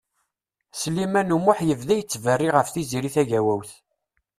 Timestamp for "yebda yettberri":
1.67-2.49